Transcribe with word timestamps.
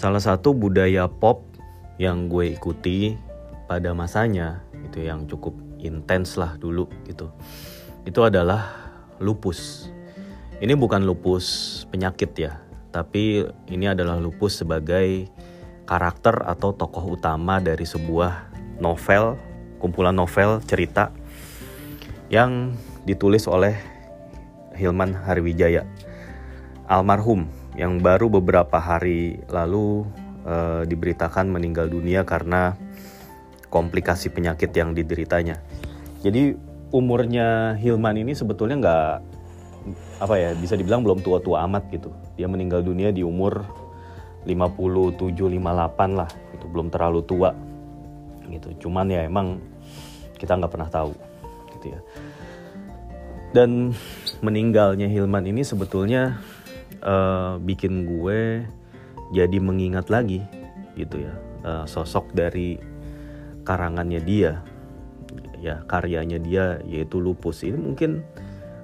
salah 0.00 0.24
satu 0.24 0.56
budaya 0.56 1.04
pop 1.12 1.44
yang 2.00 2.32
gue 2.32 2.56
ikuti 2.56 3.20
pada 3.68 3.92
masanya 3.92 4.64
itu 4.80 5.04
yang 5.04 5.28
cukup 5.28 5.52
intens 5.76 6.40
lah 6.40 6.56
dulu 6.56 6.88
gitu 7.04 7.28
itu 8.08 8.20
adalah 8.24 8.80
lupus. 9.20 9.92
Ini 10.56 10.72
bukan 10.72 11.04
lupus 11.04 11.84
penyakit 11.92 12.32
ya 12.32 12.64
tapi 12.96 13.44
ini 13.68 13.92
adalah 13.92 14.16
lupus 14.16 14.64
sebagai 14.64 15.28
karakter 15.84 16.48
atau 16.48 16.72
tokoh 16.72 17.20
utama 17.20 17.60
dari 17.60 17.84
sebuah 17.84 18.56
novel 18.80 19.36
kumpulan 19.84 20.16
novel 20.16 20.64
cerita 20.64 21.12
yang 22.32 22.72
ditulis 23.04 23.44
oleh 23.44 23.76
Hilman 24.80 25.12
Harwijaya 25.12 25.84
almarhum 26.88 27.59
yang 27.80 27.96
baru 28.04 28.28
beberapa 28.28 28.76
hari 28.76 29.40
lalu 29.48 30.04
uh, 30.44 30.84
diberitakan 30.84 31.48
meninggal 31.48 31.88
dunia 31.88 32.28
karena 32.28 32.76
komplikasi 33.72 34.28
penyakit 34.28 34.68
yang 34.76 34.92
dideritanya. 34.92 35.56
Jadi 36.20 36.52
umurnya 36.92 37.80
Hilman 37.80 38.20
ini 38.20 38.36
sebetulnya 38.36 38.76
nggak 38.76 39.08
apa 40.20 40.34
ya 40.36 40.52
bisa 40.52 40.76
dibilang 40.76 41.00
belum 41.00 41.24
tua-tua 41.24 41.64
amat 41.64 41.88
gitu. 41.88 42.12
Dia 42.36 42.52
meninggal 42.52 42.84
dunia 42.84 43.08
di 43.16 43.24
umur 43.24 43.64
57 44.44 45.32
58 45.32 46.20
lah. 46.20 46.28
Itu 46.52 46.68
belum 46.68 46.92
terlalu 46.92 47.24
tua. 47.24 47.56
Gitu. 48.44 48.76
Cuman 48.84 49.08
ya 49.08 49.24
emang 49.24 49.56
kita 50.36 50.52
nggak 50.60 50.68
pernah 50.68 50.90
tahu 50.92 51.16
gitu 51.80 51.96
ya. 51.96 52.00
Dan 53.56 53.96
meninggalnya 54.44 55.08
Hilman 55.08 55.48
ini 55.48 55.64
sebetulnya 55.64 56.36
uh, 57.04 57.56
bikin 57.60 58.08
gue 58.08 58.64
jadi 59.30 59.58
mengingat 59.60 60.08
lagi 60.10 60.42
gitu 60.98 61.22
ya. 61.22 61.34
Uh, 61.60 61.84
sosok 61.84 62.32
dari 62.32 62.80
karangannya 63.68 64.20
dia 64.24 64.64
ya 65.60 65.84
karyanya 65.84 66.40
dia 66.40 66.80
yaitu 66.88 67.20
lupus. 67.20 67.62
Ini 67.62 67.76
mungkin 67.76 68.24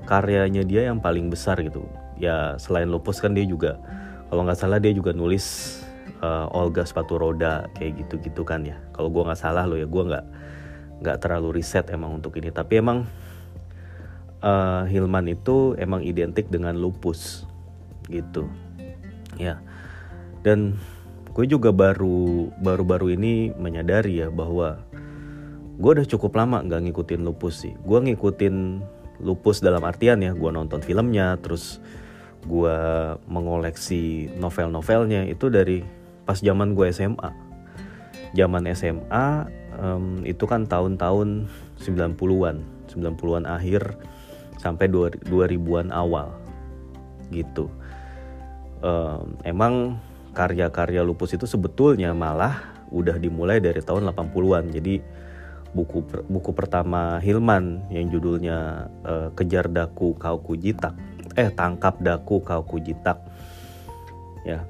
karyanya 0.05 0.63
dia 0.63 0.87
yang 0.93 1.01
paling 1.01 1.33
besar 1.33 1.59
gitu. 1.65 1.89
Ya 2.21 2.57
selain 2.61 2.93
lupus 2.93 3.21
kan 3.21 3.33
dia 3.33 3.45
juga 3.49 3.81
kalau 4.29 4.45
nggak 4.45 4.61
salah 4.61 4.79
dia 4.81 4.93
juga 4.93 5.17
nulis 5.17 5.79
uh, 6.21 6.49
Olga 6.53 6.85
sepatu 6.85 7.17
roda 7.17 7.67
kayak 7.77 8.07
gitu 8.07 8.21
gitu 8.21 8.43
kan 8.45 8.63
ya. 8.63 8.77
Kalau 8.93 9.09
gue 9.09 9.23
nggak 9.25 9.41
salah 9.41 9.65
lo 9.65 9.81
ya 9.81 9.89
gue 9.89 10.03
nggak 10.05 10.27
nggak 11.01 11.17
terlalu 11.21 11.61
riset 11.61 11.89
emang 11.89 12.21
untuk 12.21 12.37
ini. 12.37 12.53
Tapi 12.53 12.81
emang 12.81 13.09
uh, 14.45 14.85
Hilman 14.85 15.33
itu 15.33 15.75
emang 15.81 16.05
identik 16.05 16.53
dengan 16.53 16.77
lupus 16.77 17.49
gitu. 18.09 18.49
Ya. 19.37 19.61
Dan 20.45 20.79
gue 21.37 21.45
juga 21.45 21.75
baru 21.75 22.49
baru-baru 22.61 23.13
ini 23.19 23.53
menyadari 23.55 24.25
ya 24.25 24.33
bahwa 24.33 24.81
gue 25.77 25.91
udah 26.01 26.07
cukup 26.09 26.33
lama 26.39 26.65
nggak 26.65 26.91
ngikutin 26.91 27.23
lupus 27.27 27.67
sih. 27.67 27.75
Gue 27.85 28.01
ngikutin 28.01 28.57
lupus 29.21 29.65
dalam 29.65 29.85
artian 29.85 30.21
ya 30.21 30.37
gue 30.37 30.51
nonton 30.53 30.85
filmnya 30.85 31.41
terus 31.41 31.81
gue 32.47 32.77
mengoleksi 33.27 34.31
novel-novelnya 34.39 35.27
itu 35.27 35.49
dari 35.49 35.83
pas 36.29 36.39
zaman 36.39 36.77
gue 36.77 36.93
SMA 36.93 37.31
zaman 38.37 38.69
SMA 38.77 39.29
um, 39.81 40.23
itu 40.23 40.45
kan 40.45 40.69
tahun-tahun 40.69 41.49
90-an 41.81 42.57
90-an 42.93 43.45
akhir 43.49 43.83
sampai 44.61 44.87
2000-an 44.89 45.91
awal 45.91 46.33
gitu 47.31 47.71
um, 48.83 49.37
emang 49.43 49.99
karya-karya 50.37 51.01
lupus 51.01 51.33
itu 51.33 51.49
sebetulnya 51.49 52.13
malah 52.13 52.77
udah 52.93 53.17
dimulai 53.17 53.59
dari 53.59 53.81
tahun 53.81 54.13
80-an. 54.13 54.71
Jadi 54.71 55.01
buku 55.73 56.05
buku 56.29 56.51
pertama 56.53 57.19
Hilman 57.21 57.89
yang 57.93 58.09
judulnya 58.13 58.89
uh, 59.05 59.29
Kejar 59.33 59.73
Daku 59.73 60.15
Kau 60.21 60.39
Kujitak. 60.45 60.95
Eh 61.37 61.49
Tangkap 61.53 62.01
Daku 62.05 62.45
Kau 62.45 62.63
Kujitak. 62.63 63.19
Ya. 64.45 64.63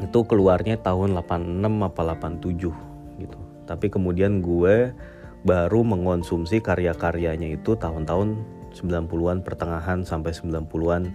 Itu 0.00 0.26
keluarnya 0.26 0.80
tahun 0.80 1.14
86 1.14 1.86
apa 1.86 2.02
87 2.18 3.20
gitu. 3.22 3.38
Tapi 3.64 3.86
kemudian 3.90 4.42
gue 4.42 4.90
baru 5.44 5.80
mengonsumsi 5.84 6.58
karya-karyanya 6.58 7.54
itu 7.54 7.76
tahun-tahun 7.76 8.42
90-an 8.74 9.46
pertengahan 9.46 10.02
sampai 10.02 10.34
90-an 10.34 11.14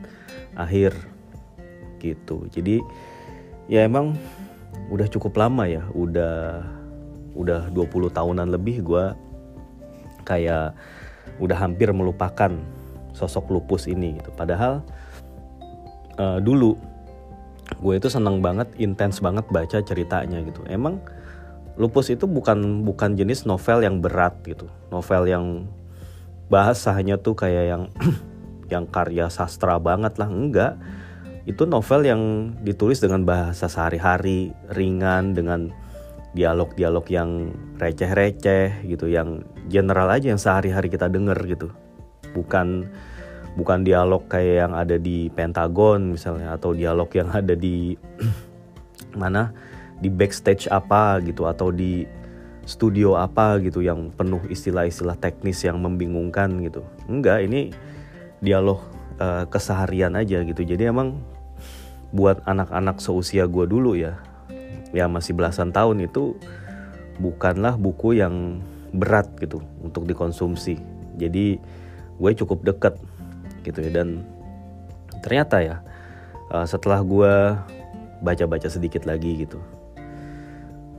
akhir 0.55 0.95
gitu. 1.99 2.47
Jadi 2.49 2.79
ya 3.67 3.85
emang 3.85 4.15
udah 4.89 5.07
cukup 5.11 5.37
lama 5.37 5.69
ya 5.69 5.85
udah 5.93 6.65
udah 7.37 7.69
20 7.71 8.09
tahunan 8.09 8.47
lebih 8.49 8.81
gue 8.81 9.05
kayak 10.25 10.73
udah 11.37 11.57
hampir 11.57 11.93
melupakan 11.93 12.51
sosok 13.13 13.51
lupus 13.53 13.85
ini 13.85 14.17
gitu. 14.17 14.33
Padahal 14.33 14.81
uh, 16.17 16.39
dulu 16.41 16.75
gue 17.79 17.93
itu 17.95 18.09
seneng 18.09 18.41
banget 18.41 18.67
intens 18.81 19.21
banget 19.21 19.45
baca 19.53 19.77
ceritanya 19.83 20.41
gitu. 20.41 20.65
Emang 20.65 20.99
lupus 21.79 22.11
itu 22.11 22.27
bukan 22.27 22.83
bukan 22.83 23.15
jenis 23.15 23.45
novel 23.47 23.85
yang 23.85 24.01
berat 24.03 24.35
gitu. 24.43 24.67
Novel 24.91 25.23
yang 25.29 25.45
bahasanya 26.49 27.21
tuh 27.21 27.37
kayak 27.37 27.65
yang 27.69 27.83
yang 28.73 28.85
karya 28.89 29.29
sastra 29.29 29.77
banget 29.77 30.17
lah 30.17 30.29
enggak. 30.29 30.73
Itu 31.45 31.65
novel 31.65 32.05
yang 32.05 32.21
ditulis 32.61 33.01
dengan 33.01 33.25
bahasa 33.25 33.65
sehari-hari 33.65 34.53
ringan 34.69 35.33
dengan 35.33 35.73
dialog-dialog 36.38 37.09
yang 37.09 37.49
receh-receh 37.81 38.85
gitu 38.85 39.09
yang 39.09 39.41
general 39.65 40.13
aja 40.13 40.29
yang 40.29 40.41
sehari-hari 40.41 40.93
kita 40.93 41.09
denger 41.09 41.38
gitu. 41.49 41.73
Bukan 42.38 42.85
bukan 43.57 43.81
dialog 43.81 44.29
kayak 44.29 44.69
yang 44.69 44.73
ada 44.77 45.01
di 45.01 45.33
Pentagon 45.33 46.13
misalnya 46.13 46.53
atau 46.53 46.77
dialog 46.77 47.09
yang 47.17 47.33
ada 47.33 47.57
di 47.57 47.97
mana? 49.21 49.49
Di 49.99 50.07
backstage 50.07 50.69
apa 50.69 51.17
gitu 51.25 51.49
atau 51.49 51.73
di 51.73 52.05
studio 52.69 53.18
apa 53.18 53.57
gitu 53.66 53.81
yang 53.81 54.13
penuh 54.13 54.46
istilah-istilah 54.46 55.18
teknis 55.18 55.66
yang 55.66 55.81
membingungkan 55.81 56.53
gitu. 56.62 56.85
Enggak 57.09 57.41
ini 57.41 57.74
dialog 58.46 58.85
uh, 59.18 59.50
keseharian 59.50 60.13
aja 60.13 60.46
gitu. 60.46 60.62
Jadi 60.62 60.85
emang 60.94 61.18
buat 62.13 62.46
anak-anak 62.46 63.02
seusia 63.02 63.50
gue 63.50 63.66
dulu 63.66 63.97
ya 63.97 64.22
ya 64.94 65.06
masih 65.09 65.34
belasan 65.38 65.69
tahun 65.69 66.09
itu 66.09 66.38
bukanlah 67.22 67.78
buku 67.78 68.22
yang 68.22 68.62
berat 68.94 69.25
gitu 69.41 69.66
untuk 69.81 70.06
dikonsumsi. 70.06 70.78
Jadi 71.18 71.57
gue 72.22 72.31
cukup 72.38 72.62
deket 72.62 73.01
gitu 73.66 73.81
ya. 73.81 73.90
Dan 73.90 74.22
ternyata 75.25 75.57
ya 75.66 75.81
uh, 76.53 76.69
setelah 76.69 77.01
gue 77.01 77.34
baca-baca 78.22 78.69
sedikit 78.69 79.09
lagi 79.09 79.41
gitu 79.41 79.57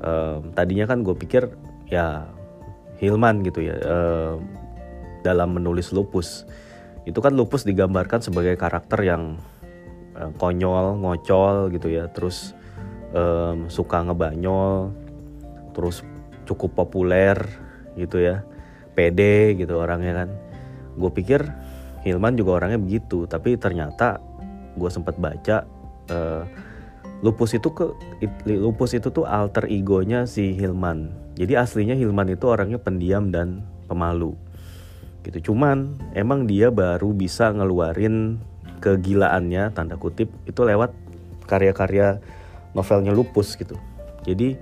uh, 0.00 0.42
tadinya 0.56 0.88
kan 0.88 1.04
gue 1.04 1.14
pikir 1.16 1.52
ya 1.88 2.26
Hilman 3.00 3.40
gitu 3.40 3.64
ya 3.64 3.76
uh, 3.80 4.36
dalam 5.24 5.56
menulis 5.56 5.92
lupus. 5.96 6.44
Itu 7.08 7.24
kan 7.24 7.32
lupus 7.32 7.64
digambarkan 7.64 8.20
sebagai 8.20 8.60
karakter 8.60 9.00
yang 9.04 9.40
uh, 10.16 10.30
konyol 10.36 11.00
ngocol 11.00 11.72
gitu 11.72 11.88
ya 11.88 12.12
terus 12.12 12.52
um, 13.16 13.72
suka 13.72 14.04
ngebanyol 14.04 14.92
terus 15.72 16.04
cukup 16.44 16.84
populer 16.84 17.38
gitu 17.96 18.20
ya 18.20 18.44
pede 18.92 19.56
gitu 19.56 19.80
orangnya 19.80 20.24
kan. 20.24 20.28
Gue 21.00 21.08
pikir 21.08 21.40
Hilman 22.04 22.36
juga 22.36 22.60
orangnya 22.60 22.80
begitu 22.80 23.24
tapi 23.24 23.56
ternyata 23.56 24.20
gue 24.76 24.90
sempat 24.92 25.16
baca 25.16 25.64
uh, 26.12 26.44
lupus 27.20 27.52
itu 27.52 27.68
ke 27.72 27.92
lupus 28.48 28.96
itu 28.96 29.12
tuh 29.12 29.28
alter 29.28 29.68
egonya 29.68 30.24
si 30.24 30.56
Hilman. 30.56 31.12
Jadi 31.36 31.56
aslinya 31.56 31.96
Hilman 31.96 32.32
itu 32.32 32.48
orangnya 32.48 32.80
pendiam 32.80 33.28
dan 33.28 33.64
pemalu. 33.88 34.32
Gitu. 35.20 35.52
Cuman 35.52 36.00
emang 36.16 36.48
dia 36.48 36.72
baru 36.72 37.12
bisa 37.12 37.52
ngeluarin 37.52 38.40
kegilaannya 38.80 39.76
tanda 39.76 40.00
kutip 40.00 40.32
itu 40.48 40.60
lewat 40.64 40.96
karya-karya 41.44 42.18
novelnya 42.72 43.12
Lupus 43.12 43.58
gitu. 43.60 43.76
Jadi 44.24 44.56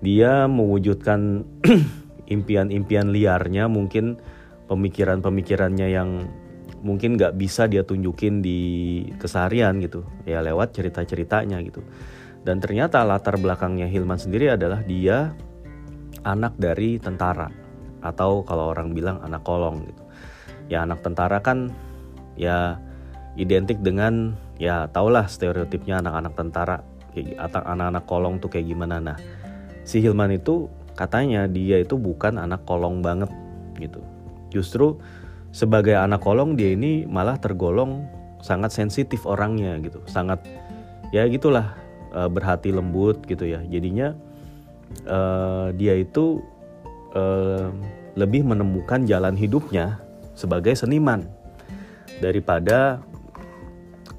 dia 0.00 0.48
mewujudkan 0.48 1.44
impian-impian 2.34 3.12
liarnya 3.12 3.68
mungkin 3.68 4.16
pemikiran-pemikirannya 4.72 5.88
yang 5.92 6.26
mungkin 6.82 7.14
nggak 7.14 7.38
bisa 7.38 7.70
dia 7.70 7.86
tunjukin 7.86 8.42
di 8.42 8.60
keseharian 9.16 9.78
gitu. 9.80 10.02
Ya 10.26 10.42
lewat 10.42 10.74
cerita-ceritanya 10.74 11.62
gitu. 11.62 11.80
Dan 12.42 12.58
ternyata 12.58 13.06
latar 13.06 13.38
belakangnya 13.38 13.86
Hilman 13.86 14.18
sendiri 14.18 14.50
adalah 14.50 14.82
dia 14.82 15.30
anak 16.26 16.58
dari 16.58 16.98
tentara. 16.98 17.48
Atau 18.02 18.42
kalau 18.42 18.74
orang 18.74 18.90
bilang 18.92 19.22
anak 19.22 19.46
kolong 19.46 19.86
gitu. 19.86 20.02
Ya 20.66 20.82
anak 20.82 21.06
tentara 21.06 21.38
kan 21.38 21.70
ya 22.34 22.76
identik 23.38 23.78
dengan 23.80 24.34
ya 24.58 24.90
taulah 24.90 25.30
stereotipnya 25.30 26.02
anak-anak 26.02 26.34
tentara. 26.34 26.78
Kayak 27.14 27.54
anak-anak 27.54 28.04
kolong 28.10 28.42
tuh 28.42 28.50
kayak 28.50 28.66
gimana. 28.66 28.98
Nah 28.98 29.16
si 29.86 30.02
Hilman 30.02 30.34
itu 30.34 30.66
katanya 30.98 31.46
dia 31.46 31.78
itu 31.78 31.94
bukan 31.94 32.42
anak 32.42 32.66
kolong 32.66 33.00
banget 33.06 33.30
gitu. 33.78 34.02
Justru 34.50 34.98
sebagai 35.52 35.94
anak 35.94 36.24
kolong 36.24 36.56
dia 36.56 36.72
ini 36.72 37.04
malah 37.04 37.36
tergolong 37.36 38.08
sangat 38.40 38.72
sensitif 38.74 39.28
orangnya 39.28 39.78
gitu. 39.84 40.00
Sangat 40.08 40.42
ya 41.14 41.28
gitulah 41.28 41.76
uh, 42.10 42.26
berhati 42.26 42.72
lembut 42.72 43.22
gitu 43.28 43.46
ya. 43.46 43.60
Jadinya 43.68 44.16
uh, 45.06 45.70
dia 45.76 45.94
itu 46.00 46.40
uh, 47.14 47.68
lebih 48.16 48.44
menemukan 48.44 49.04
jalan 49.04 49.36
hidupnya 49.36 50.00
sebagai 50.32 50.72
seniman 50.72 51.28
daripada 52.20 53.04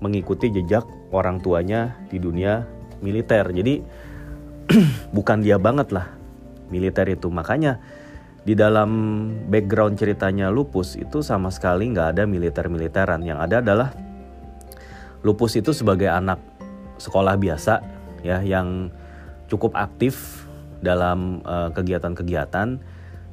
mengikuti 0.02 0.54
jejak 0.54 0.86
orang 1.10 1.42
tuanya 1.42 1.98
di 2.14 2.22
dunia 2.22 2.66
militer. 3.02 3.50
Jadi 3.50 3.82
bukan 5.18 5.42
dia 5.42 5.58
banget 5.58 5.90
lah 5.92 6.14
militer 6.70 7.06
itu. 7.10 7.30
Makanya 7.30 7.82
di 8.44 8.54
dalam 8.60 8.92
background 9.48 9.96
ceritanya 9.96 10.52
lupus 10.52 11.00
itu 11.00 11.24
sama 11.24 11.48
sekali 11.48 11.88
nggak 11.96 12.16
ada 12.16 12.24
militer-militeran. 12.28 13.24
Yang 13.24 13.40
ada 13.40 13.56
adalah 13.64 13.90
lupus 15.24 15.56
itu 15.56 15.72
sebagai 15.72 16.12
anak 16.12 16.44
sekolah 17.00 17.40
biasa 17.40 17.80
ya 18.20 18.44
yang 18.44 18.92
cukup 19.48 19.80
aktif 19.80 20.44
dalam 20.84 21.40
uh, 21.48 21.72
kegiatan-kegiatan 21.72 22.84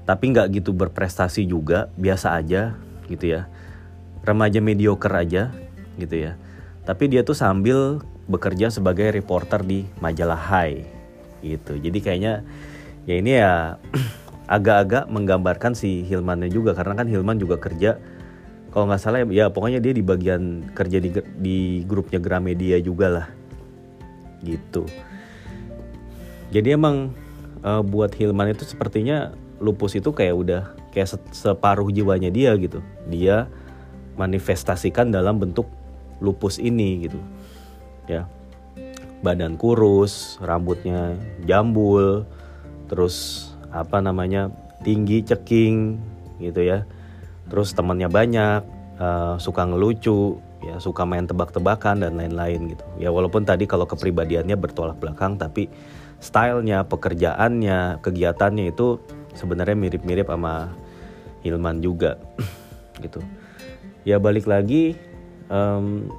tapi 0.07 0.25
nggak 0.31 0.63
gitu 0.63 0.71
berprestasi 0.75 1.47
juga 1.47 1.91
biasa 1.99 2.39
aja 2.39 2.79
gitu 3.11 3.35
ya. 3.35 3.51
Remaja 4.23 4.63
mediocre 4.63 5.11
aja 5.11 5.51
gitu 5.99 6.31
ya. 6.31 6.39
Tapi 6.87 7.11
dia 7.11 7.27
tuh 7.27 7.35
sambil 7.35 7.99
bekerja 8.31 8.71
sebagai 8.71 9.11
reporter 9.11 9.67
di 9.67 9.91
majalah 9.99 10.39
Hai 10.39 10.87
gitu. 11.43 11.75
Jadi 11.83 11.99
kayaknya 11.99 12.47
ya 13.11 13.15
ini 13.19 13.33
ya 13.35 13.75
agak-agak 14.51 15.07
menggambarkan 15.07 15.79
si 15.79 16.03
Hilmannya 16.03 16.51
juga 16.51 16.75
karena 16.75 16.99
kan 16.99 17.07
Hilman 17.07 17.39
juga 17.39 17.63
kerja 17.63 18.03
kalau 18.75 18.91
nggak 18.91 18.99
salah 19.03 19.23
ya 19.31 19.47
pokoknya 19.51 19.79
dia 19.79 19.95
di 19.95 20.03
bagian 20.03 20.67
kerja 20.75 20.99
di 20.99 21.11
di 21.39 21.59
grupnya 21.87 22.19
Gramedia 22.19 22.83
juga 22.83 23.07
lah 23.11 23.27
gitu. 24.43 24.87
Jadi 26.51 26.75
emang 26.75 27.15
uh, 27.63 27.83
buat 27.83 28.11
Hilman 28.11 28.51
itu 28.51 28.67
sepertinya 28.67 29.31
lupus 29.63 29.95
itu 29.95 30.11
kayak 30.11 30.35
udah 30.35 30.63
kayak 30.91 31.15
separuh 31.31 31.87
jiwanya 31.95 32.31
dia 32.31 32.55
gitu. 32.59 32.83
Dia 33.07 33.47
manifestasikan 34.19 35.15
dalam 35.15 35.39
bentuk 35.39 35.71
lupus 36.19 36.59
ini 36.59 37.07
gitu 37.07 37.19
ya. 38.11 38.27
Badan 39.21 39.55
kurus 39.59 40.43
rambutnya 40.43 41.15
jambul 41.47 42.27
terus 42.87 43.50
apa 43.71 44.03
namanya 44.03 44.51
tinggi 44.83 45.23
ceking 45.23 45.99
gitu 46.43 46.61
ya. 46.63 46.87
Terus 47.51 47.75
temannya 47.75 48.07
banyak 48.07 48.61
uh, 49.01 49.35
suka 49.41 49.67
ngelucu 49.67 50.39
ya 50.61 50.77
suka 50.77 51.09
main 51.09 51.25
tebak-tebakan 51.25 52.05
dan 52.05 52.21
lain-lain 52.21 52.77
gitu. 52.77 52.85
Ya 53.01 53.09
walaupun 53.09 53.49
tadi 53.49 53.65
kalau 53.65 53.89
kepribadiannya 53.89 54.55
bertolak 54.61 55.01
belakang 55.01 55.41
tapi 55.41 55.73
stylenya 56.21 56.85
pekerjaannya 56.85 58.05
kegiatannya 58.05 58.69
itu 58.71 59.01
sebenarnya 59.33 59.77
mirip-mirip 59.77 60.29
sama 60.29 60.69
Hilman 61.41 61.81
juga 61.81 62.21
gitu. 63.05 63.25
Ya 64.05 64.21
balik 64.21 64.45
lagi 64.45 64.97
um, 65.49 66.13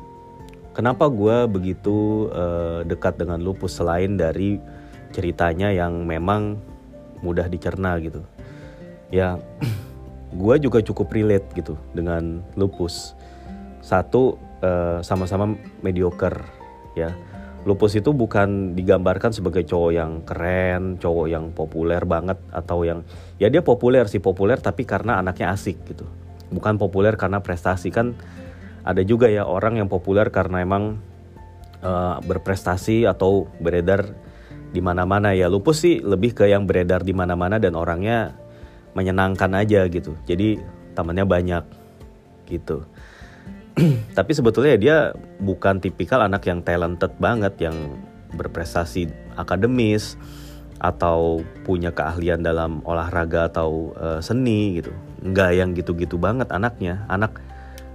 kenapa 0.73 1.05
gue 1.07 1.45
begitu 1.45 2.29
uh, 2.33 2.81
dekat 2.81 3.21
dengan 3.21 3.37
lupus 3.41 3.77
selain 3.77 4.17
dari 4.17 4.57
ceritanya 5.13 5.69
yang 5.69 6.07
memang 6.07 6.57
mudah 7.21 7.47
dicerna 7.47 7.97
gitu. 8.01 8.21
Ya 9.13 9.37
gue 10.41 10.55
juga 10.61 10.81
cukup 10.81 11.13
relate 11.13 11.47
gitu 11.55 11.77
dengan 11.95 12.41
lupus. 12.57 13.13
Satu 13.81 14.37
uh, 14.61 14.99
sama-sama 15.01 15.57
mediocre 15.81 16.45
ya. 16.93 17.13
Lupus 17.61 17.93
itu 17.93 18.09
bukan 18.09 18.73
digambarkan 18.73 19.29
sebagai 19.29 19.61
cowok 19.69 19.91
yang 19.93 20.25
keren 20.25 20.97
cowok 20.97 21.27
yang 21.29 21.53
populer 21.53 22.01
banget 22.09 22.41
atau 22.49 22.81
yang 22.81 23.05
ya 23.37 23.53
dia 23.53 23.61
populer 23.61 24.09
sih 24.09 24.17
populer 24.17 24.57
tapi 24.57 24.81
karena 24.81 25.21
anaknya 25.21 25.53
asik 25.53 25.77
gitu. 25.85 26.09
Bukan 26.49 26.81
populer 26.81 27.13
karena 27.21 27.37
prestasi. 27.37 27.93
Kan 27.93 28.17
ada 28.81 29.05
juga 29.05 29.29
ya 29.29 29.45
orang 29.45 29.77
yang 29.77 29.85
populer 29.93 30.33
karena 30.33 30.65
emang 30.65 30.97
uh, 31.85 32.17
berprestasi 32.25 33.05
atau 33.05 33.45
beredar 33.61 34.09
di 34.71 34.79
mana-mana. 34.79 35.35
Ya 35.35 35.51
lupus 35.51 35.83
sih 35.83 35.99
lebih 35.99 36.35
ke 36.35 36.47
yang 36.47 36.65
beredar 36.65 37.03
di 37.03 37.11
mana-mana 37.11 37.59
dan 37.59 37.75
orangnya 37.75 38.35
menyenangkan 38.95 39.51
aja 39.55 39.87
gitu. 39.87 40.15
Jadi 40.27 40.59
temannya 40.95 41.27
banyak 41.27 41.63
gitu. 42.47 42.83
Tapi 44.17 44.31
sebetulnya 44.35 44.75
dia 44.75 44.97
bukan 45.39 45.79
tipikal 45.79 46.23
anak 46.23 46.43
yang 46.47 46.59
talented 46.63 47.15
banget 47.19 47.55
yang 47.59 47.75
berprestasi 48.35 49.11
akademis 49.35 50.15
atau 50.81 51.45
punya 51.61 51.93
keahlian 51.93 52.41
dalam 52.41 52.81
olahraga 52.83 53.47
atau 53.47 53.95
uh, 53.95 54.19
seni 54.19 54.81
gitu. 54.81 54.91
Nggak 55.21 55.51
yang 55.55 55.69
gitu-gitu 55.77 56.17
banget 56.17 56.49
anaknya. 56.51 57.05
Anak 57.07 57.39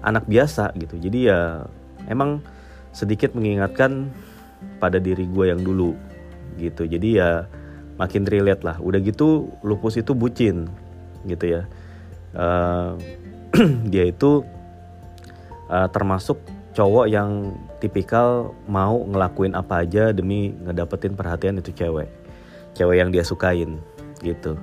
anak 0.07 0.25
biasa 0.31 0.73
gitu. 0.79 0.97
Jadi 0.97 1.29
ya 1.29 1.67
emang 2.07 2.41
sedikit 2.95 3.37
mengingatkan 3.37 4.09
pada 4.81 4.97
diri 4.97 5.29
gue 5.29 5.53
yang 5.53 5.61
dulu 5.61 5.93
gitu. 6.57 6.89
Jadi 6.89 7.21
ya 7.21 7.49
makin 8.01 8.29
relate 8.29 8.63
lah. 8.65 8.77
Udah 8.81 9.01
gitu 9.01 9.53
lupus 9.65 10.01
itu 10.01 10.13
bucin 10.13 10.69
gitu 11.29 11.61
ya. 11.61 11.63
Uh, 12.37 12.97
dia 13.93 14.09
itu 14.09 14.45
uh, 15.73 15.89
termasuk 15.89 16.37
cowok 16.77 17.09
yang 17.09 17.57
tipikal 17.81 18.53
mau 18.69 19.01
ngelakuin 19.09 19.57
apa 19.57 19.85
aja 19.85 20.13
demi 20.13 20.53
ngedapetin 20.53 21.17
perhatian 21.17 21.57
itu 21.61 21.73
cewek. 21.73 22.09
Cewek 22.77 22.97
yang 23.01 23.09
dia 23.09 23.25
sukain 23.25 23.81
gitu. 24.21 24.61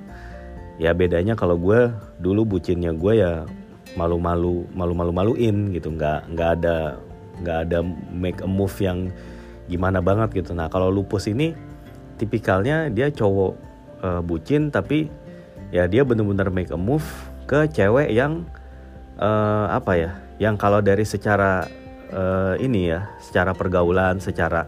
Ya 0.78 0.94
bedanya 0.94 1.34
kalau 1.34 1.58
gue 1.58 1.90
dulu 2.18 2.58
bucinnya 2.58 2.94
gue 2.94 3.22
ya 3.22 3.46
malu-malu 3.98 4.66
malu-malu 4.74 5.10
maluin 5.10 5.74
gitu. 5.74 5.90
Nggak 5.90 6.30
nggak 6.34 6.50
ada 6.62 6.98
nggak 7.42 7.58
ada 7.66 7.78
make 8.14 8.38
a 8.42 8.48
move 8.48 8.74
yang 8.78 9.10
gimana 9.66 9.98
banget 9.98 10.44
gitu. 10.44 10.54
Nah 10.54 10.70
kalau 10.70 10.90
lupus 10.90 11.26
ini 11.26 11.54
tipikalnya 12.24 12.88
dia 12.88 13.12
cowok 13.12 13.52
uh, 14.00 14.20
bucin 14.24 14.72
tapi 14.72 15.12
ya 15.68 15.84
dia 15.84 16.08
bener-bener 16.08 16.48
make 16.48 16.72
a 16.72 16.80
move 16.80 17.04
ke 17.44 17.68
cewek 17.68 18.08
yang 18.08 18.48
uh, 19.20 19.68
apa 19.68 19.92
ya 20.00 20.10
yang 20.40 20.56
kalau 20.56 20.80
dari 20.80 21.04
secara 21.04 21.68
uh, 22.10 22.56
ini 22.56 22.88
ya 22.88 23.12
secara 23.20 23.52
pergaulan 23.52 24.18
secara 24.18 24.66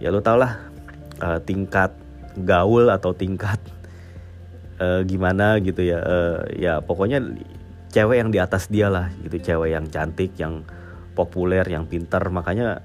ya 0.00 0.08
lo 0.08 0.24
tau 0.24 0.40
lah 0.40 0.56
uh, 1.20 1.38
tingkat 1.44 1.92
gaul 2.40 2.88
atau 2.88 3.12
tingkat 3.12 3.60
uh, 4.80 5.04
gimana 5.04 5.60
gitu 5.60 5.84
ya 5.84 6.00
uh, 6.00 6.40
ya 6.56 6.80
pokoknya 6.80 7.20
cewek 7.90 8.22
yang 8.22 8.30
di 8.32 8.38
atas 8.40 8.70
dia 8.72 8.88
lah 8.88 9.12
gitu 9.26 9.36
cewek 9.42 9.76
yang 9.76 9.86
cantik 9.92 10.32
yang 10.40 10.64
populer 11.12 11.66
yang 11.66 11.84
pintar 11.84 12.22
makanya 12.32 12.80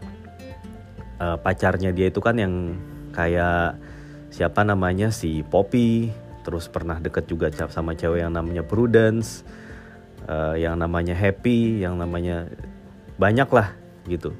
uh, 1.21 1.37
pacarnya 1.39 1.93
dia 1.95 2.09
itu 2.09 2.19
kan 2.19 2.35
yang 2.35 2.75
kayak 3.15 3.79
siapa 4.29 4.61
namanya? 4.65 5.09
Si 5.09 5.41
Poppy. 5.45 6.11
Terus 6.45 6.69
pernah 6.69 7.01
deket 7.01 7.25
juga 7.25 7.49
sama 7.49 7.97
cewek 7.97 8.21
yang 8.21 8.37
namanya 8.37 8.61
Prudence 8.61 9.41
uh, 10.29 10.55
yang 10.57 10.77
namanya 10.77 11.17
Happy 11.17 11.81
yang 11.81 11.97
namanya 11.97 12.49
banyak 13.17 13.49
lah 13.49 13.73
gitu. 14.05 14.33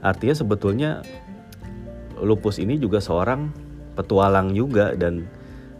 Artinya 0.00 0.34
sebetulnya 0.36 0.90
lupus 2.20 2.60
ini 2.60 2.80
juga 2.80 3.00
seorang 3.00 3.52
petualang 3.96 4.52
juga 4.56 4.96
dan 4.96 5.28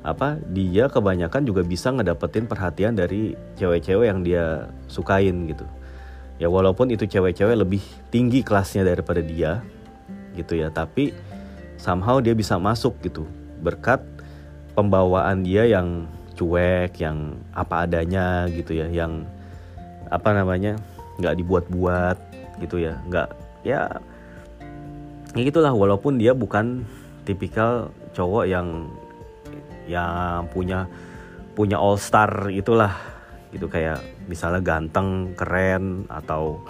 apa 0.01 0.41
dia 0.53 0.89
kebanyakan 0.89 1.45
juga 1.45 1.61
bisa 1.61 1.93
ngedapetin 1.93 2.49
perhatian 2.49 2.97
dari 2.97 3.37
cewek-cewek 3.61 4.07
yang 4.09 4.21
dia 4.25 4.69
sukain 4.89 5.49
gitu. 5.49 5.65
Ya 6.41 6.49
walaupun 6.49 6.89
itu 6.89 7.05
cewek-cewek 7.05 7.53
lebih 7.53 7.85
tinggi 8.09 8.41
kelasnya 8.41 8.85
daripada 8.85 9.21
dia 9.21 9.61
gitu 10.33 10.57
ya 10.57 10.73
tapi 10.73 11.13
somehow 11.77 12.23
dia 12.23 12.33
bisa 12.33 12.57
masuk 12.57 12.97
gitu 13.05 13.29
berkat 13.61 14.01
pembawaan 14.75 15.45
dia 15.45 15.69
yang 15.69 16.09
cuek 16.35 16.97
yang 16.97 17.37
apa 17.53 17.85
adanya 17.85 18.49
gitu 18.49 18.73
ya 18.73 18.89
yang 18.89 19.29
apa 20.09 20.33
namanya 20.33 20.81
nggak 21.21 21.37
dibuat-buat 21.37 22.17
gitu 22.65 22.81
ya 22.81 22.97
nggak 23.09 23.29
ya 23.63 24.01
ya 25.35 25.43
gitulah. 25.47 25.71
Walaupun 25.75 26.19
dia 26.19 26.35
bukan 26.35 26.83
tipikal 27.29 27.93
cowok 28.17 28.45
yang 28.49 28.91
yang 29.87 30.47
punya 30.51 30.87
punya 31.55 31.77
all 31.79 31.99
star 31.99 32.49
itulah 32.51 32.95
gitu 33.51 33.67
kayak 33.67 33.99
misalnya 34.31 34.63
ganteng 34.63 35.35
keren 35.35 36.07
atau 36.07 36.63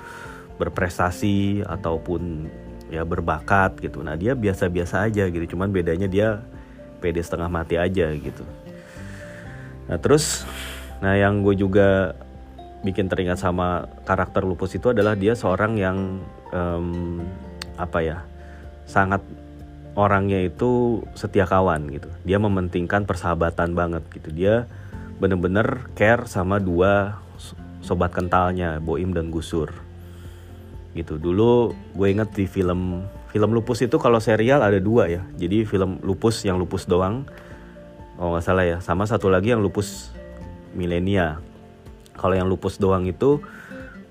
berprestasi 0.56 1.64
ataupun 1.64 2.48
ya 2.88 3.04
berbakat 3.04 3.80
gitu. 3.80 4.00
Nah 4.00 4.16
dia 4.16 4.32
biasa-biasa 4.36 5.08
aja 5.08 5.28
gitu 5.28 5.56
cuman 5.56 5.72
bedanya 5.72 6.08
dia 6.08 6.28
pede 7.00 7.24
setengah 7.24 7.48
mati 7.48 7.80
aja 7.80 8.12
gitu. 8.12 8.44
Nah 9.88 9.98
terus 9.98 10.44
nah 11.00 11.16
yang 11.16 11.40
gue 11.40 11.56
juga 11.56 12.12
bikin 12.84 13.08
teringat 13.08 13.40
sama 13.40 13.88
karakter 14.04 14.44
lupus 14.44 14.76
itu 14.76 14.92
adalah 14.92 15.16
dia 15.16 15.32
seorang 15.32 15.76
yang 15.80 16.20
um, 16.52 17.20
apa 17.80 17.98
ya 18.04 18.18
sangat 18.84 19.24
orangnya 19.96 20.40
itu 20.44 21.02
setia 21.12 21.44
kawan 21.44 21.90
gitu. 21.92 22.08
Dia 22.24 22.38
mementingkan 22.40 23.04
persahabatan 23.04 23.76
banget 23.76 24.04
gitu. 24.14 24.30
Dia 24.32 24.64
bener-bener 25.20 25.92
care 25.92 26.24
sama 26.24 26.56
dua 26.56 27.20
sobat 27.84 28.12
kentalnya 28.12 28.80
Boim 28.80 29.12
dan 29.12 29.28
Gusur. 29.28 29.72
Gitu. 30.96 31.20
Dulu 31.20 31.74
gue 31.96 32.08
inget 32.08 32.32
di 32.32 32.48
film 32.48 33.04
film 33.30 33.54
lupus 33.54 33.86
itu 33.86 33.96
kalau 34.02 34.18
serial 34.18 34.60
ada 34.60 34.82
dua 34.82 35.06
ya. 35.06 35.22
Jadi 35.38 35.62
film 35.62 36.02
lupus 36.02 36.42
yang 36.42 36.58
lupus 36.58 36.84
doang. 36.86 37.26
Oh 38.18 38.34
nggak 38.34 38.44
salah 38.44 38.66
ya. 38.66 38.76
Sama 38.82 39.06
satu 39.06 39.30
lagi 39.30 39.54
yang 39.54 39.62
lupus 39.62 40.10
milenia. 40.74 41.38
Kalau 42.18 42.34
yang 42.36 42.50
lupus 42.50 42.76
doang 42.76 43.06
itu 43.06 43.40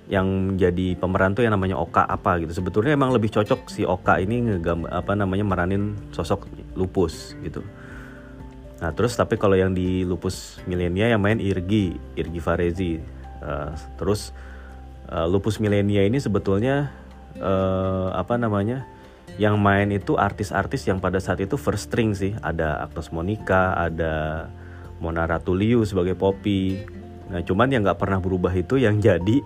yang 0.10 0.58
jadi 0.58 0.98
pemeran 0.98 1.38
tuh 1.38 1.46
yang 1.46 1.54
namanya 1.54 1.78
Oka 1.78 2.02
apa 2.02 2.42
gitu. 2.42 2.64
Sebetulnya 2.64 2.98
emang 2.98 3.14
lebih 3.14 3.30
cocok 3.30 3.70
si 3.70 3.86
Oka 3.86 4.18
ini 4.18 4.42
ngegam 4.50 4.90
apa 4.90 5.14
namanya 5.14 5.46
meranin 5.46 5.94
sosok 6.16 6.50
lupus 6.74 7.38
gitu. 7.46 7.62
Nah 8.80 8.90
terus 8.96 9.14
tapi 9.14 9.38
kalau 9.38 9.54
yang 9.54 9.76
di 9.76 10.08
lupus 10.08 10.64
milenia 10.66 11.12
yang 11.12 11.22
main 11.22 11.38
Irgi 11.38 11.94
Irgi 12.18 12.40
Farezi. 12.42 12.94
Uh, 13.40 13.72
terus 13.96 14.36
uh, 15.08 15.24
lupus 15.24 15.64
milenia 15.64 16.04
ini 16.04 16.20
sebetulnya 16.20 16.92
uh, 17.40 18.12
apa 18.12 18.36
namanya 18.36 18.84
yang 19.40 19.56
main 19.56 19.88
itu 19.96 20.20
artis-artis 20.20 20.84
yang 20.92 21.00
pada 21.00 21.24
saat 21.24 21.40
itu 21.40 21.56
first 21.56 21.88
string 21.88 22.12
sih. 22.12 22.36
Ada 22.44 22.84
Agnes 22.84 23.08
Monica 23.16 23.72
ada 23.72 24.46
Mona 25.00 25.24
Ratuliu 25.24 25.88
sebagai 25.88 26.20
Poppy. 26.20 26.76
Nah 27.32 27.40
cuman 27.48 27.72
yang 27.72 27.88
nggak 27.88 28.04
pernah 28.04 28.20
berubah 28.20 28.52
itu 28.52 28.76
yang 28.76 29.00
jadi 29.08 29.40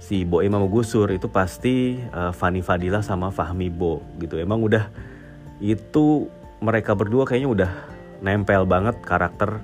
si 0.00 0.24
Bo 0.24 0.40
Imam 0.40 0.64
Gusur 0.72 1.12
itu 1.12 1.28
pasti 1.28 2.00
uh, 2.16 2.32
Fani 2.32 2.64
Fadila 2.64 3.04
sama 3.04 3.28
Fahmi 3.28 3.68
Bo 3.68 4.00
gitu. 4.16 4.40
Emang 4.40 4.64
udah 4.64 4.88
itu 5.60 6.32
mereka 6.64 6.96
berdua 6.96 7.28
kayaknya 7.28 7.50
udah 7.52 7.70
nempel 8.24 8.64
banget 8.64 8.96
karakter 9.04 9.60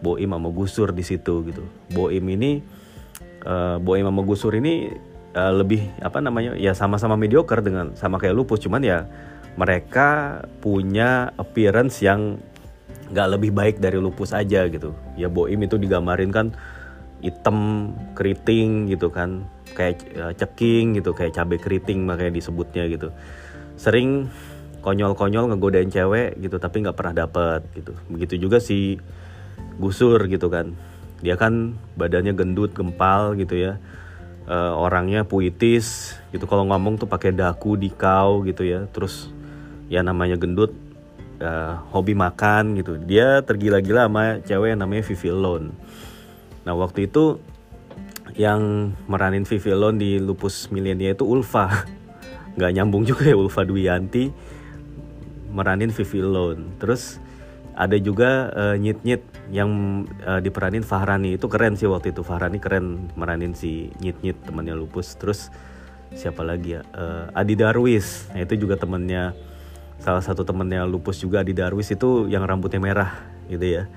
Boim 0.00 0.32
sama 0.32 0.48
Gusur 0.48 0.88
di 0.96 1.04
situ 1.04 1.44
gitu. 1.46 1.62
Boim 1.92 2.24
ini 2.32 2.64
uh, 3.44 3.76
Boim 3.76 4.08
sama 4.08 4.24
Gusur 4.24 4.56
ini 4.56 4.88
uh, 5.36 5.52
lebih 5.52 5.88
apa 6.00 6.20
namanya 6.20 6.56
ya 6.56 6.76
sama-sama 6.76 7.16
mediocre 7.16 7.60
dengan 7.64 7.96
sama 7.96 8.20
kayak 8.20 8.36
Lupus. 8.36 8.62
Cuman 8.62 8.82
ya 8.84 9.04
mereka 9.56 10.40
punya 10.64 11.32
appearance 11.36 12.00
yang 12.00 12.40
nggak 13.12 13.28
lebih 13.36 13.50
baik 13.52 13.76
dari 13.80 14.00
Lupus 14.00 14.32
aja 14.32 14.64
gitu. 14.68 14.96
Ya 15.20 15.28
Boim 15.28 15.60
itu 15.60 15.76
digambarin 15.76 16.32
kan 16.32 16.56
hitam 17.20 17.92
keriting 18.16 18.88
gitu 18.88 19.12
kan. 19.12 19.44
Kayak 19.72 20.04
uh, 20.16 20.32
ceking 20.36 21.00
gitu 21.00 21.16
kayak 21.16 21.32
cabai 21.36 21.60
keriting 21.60 22.04
makanya 22.04 22.36
disebutnya 22.36 22.88
gitu. 22.88 23.08
Sering 23.76 24.28
konyol-konyol 24.82 25.54
ngegodain 25.54 25.88
cewek 25.88 26.36
gitu 26.42 26.58
tapi 26.58 26.84
nggak 26.84 26.96
pernah 26.96 27.24
dapet 27.24 27.64
gitu. 27.76 27.96
Begitu 28.12 28.48
juga 28.48 28.60
si 28.60 29.00
Gusur 29.80 30.20
gitu 30.28 30.52
kan. 30.52 30.76
Dia 31.22 31.38
kan 31.38 31.78
badannya 31.96 32.34
gendut 32.34 32.74
gempal 32.74 33.38
gitu 33.38 33.54
ya 33.56 33.78
uh, 34.52 34.76
orangnya 34.76 35.24
puitis 35.24 36.20
gitu. 36.28 36.44
Kalau 36.44 36.68
ngomong 36.68 37.00
tuh 37.00 37.08
pakai 37.08 37.32
daku 37.32 37.80
dikau 37.80 38.44
gitu 38.44 38.68
ya. 38.68 38.84
Terus 38.92 39.32
ya 39.88 40.04
namanya 40.04 40.36
gendut 40.36 40.76
uh, 41.40 41.80
hobi 41.96 42.12
makan 42.12 42.76
gitu. 42.76 43.00
Dia 43.00 43.40
tergila-gila 43.40 44.12
sama 44.12 44.44
cewek 44.44 44.76
yang 44.76 44.80
namanya 44.84 45.02
Vivi 45.08 45.32
Lone 45.32 45.72
nah 46.62 46.78
waktu 46.78 47.10
itu 47.10 47.42
yang 48.38 48.94
meranin 49.10 49.44
Vivi 49.44 49.74
Lone 49.74 49.98
di 49.98 50.16
Lupus 50.16 50.72
Milenia 50.72 51.12
itu 51.12 51.28
Ulfa. 51.28 51.68
Nggak 52.56 52.72
nyambung 52.72 53.04
juga 53.04 53.28
ya 53.28 53.36
Ulfa 53.36 53.66
Duyanti. 53.66 54.32
Meranin 55.52 55.92
Vivi 55.92 56.24
Lone 56.24 56.80
terus 56.80 57.20
ada 57.82 57.98
juga 57.98 58.54
uh, 58.54 58.76
nyit 58.78 59.02
nyit 59.02 59.22
yang 59.50 59.70
uh, 60.22 60.38
diperanin 60.38 60.86
Fahrani. 60.86 61.34
Itu 61.34 61.50
keren 61.50 61.74
sih 61.74 61.90
waktu 61.90 62.14
itu. 62.14 62.22
Fahrani 62.22 62.62
keren 62.62 63.10
meranin 63.18 63.58
si 63.58 63.90
nyit 63.98 64.22
nyit 64.22 64.38
temannya 64.46 64.78
lupus. 64.78 65.18
Terus 65.18 65.50
siapa 66.14 66.46
lagi 66.46 66.78
ya? 66.78 66.86
Uh, 66.94 67.26
Adi 67.34 67.58
Darwis. 67.58 68.30
Nah 68.30 68.46
itu 68.46 68.54
juga 68.54 68.78
temannya 68.78 69.34
salah 69.98 70.22
satu 70.22 70.46
temannya 70.46 70.86
lupus 70.86 71.18
juga 71.18 71.42
Adi 71.42 71.58
Darwis. 71.58 71.90
Itu 71.90 72.30
yang 72.30 72.46
rambutnya 72.46 72.78
merah 72.78 73.18
gitu 73.50 73.66
ya. 73.66 73.90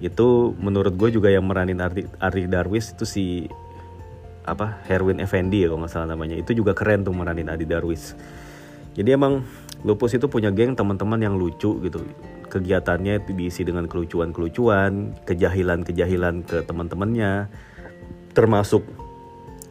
Itu 0.00 0.56
menurut 0.56 0.96
gue 0.96 1.12
juga 1.12 1.28
yang 1.28 1.44
meranin 1.44 1.76
Adi, 1.84 2.08
Adi 2.16 2.48
Darwis 2.48 2.96
itu 2.96 3.04
si 3.04 3.24
apa 4.46 4.80
Herwin 4.86 5.20
Effendi 5.20 5.66
ya 5.66 5.68
kalau 5.68 5.84
nggak 5.84 5.92
salah 5.92 6.08
namanya. 6.08 6.40
Itu 6.40 6.56
juga 6.56 6.72
keren 6.72 7.04
tuh 7.04 7.12
meranin 7.12 7.52
Adi 7.52 7.68
Darwis. 7.68 8.16
Jadi 8.96 9.12
emang 9.12 9.44
lupus 9.84 10.16
itu 10.16 10.30
punya 10.30 10.48
geng 10.54 10.72
teman-teman 10.78 11.20
yang 11.20 11.34
lucu 11.36 11.76
gitu 11.84 12.00
kegiatannya 12.56 13.20
itu 13.20 13.30
diisi 13.34 13.62
dengan 13.66 13.90
kelucuan-kelucuan, 13.90 15.12
kejahilan-kejahilan 15.26 16.46
ke 16.46 16.62
teman-temannya, 16.64 17.50
termasuk 18.32 18.86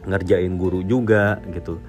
ngerjain 0.06 0.54
guru 0.54 0.84
juga 0.86 1.40
gitu. 1.50 1.80